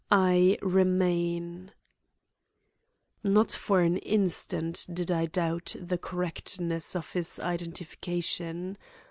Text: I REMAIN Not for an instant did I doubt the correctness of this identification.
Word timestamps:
I 0.09 0.57
REMAIN 0.63 1.73
Not 3.23 3.51
for 3.51 3.81
an 3.81 3.97
instant 3.97 4.87
did 4.91 5.11
I 5.11 5.27
doubt 5.27 5.75
the 5.79 5.99
correctness 5.99 6.95
of 6.95 7.11
this 7.13 7.37
identification. 7.37 8.79